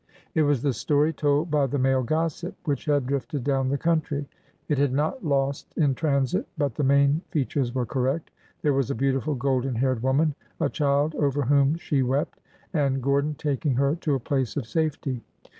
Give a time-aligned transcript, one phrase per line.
[0.33, 4.27] It was the story told by the male gossip which had drifted down the country.
[4.67, 8.31] It had not lost in transit, but the main features were correct.
[8.63, 12.39] There was a beautiful golden haired woman, a child over whom she wept,
[12.73, 15.21] and Gordon taking her to a place of safety.